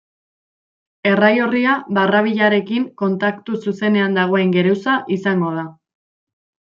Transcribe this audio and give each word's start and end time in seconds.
Errai 1.09 1.33
orria 1.47 1.73
barrabilarekin 1.99 2.87
kontaktu 3.03 3.59
zuzenean 3.67 4.17
dagoen 4.23 4.55
geruza 4.59 4.97
izango 5.21 5.53
da. 5.63 5.67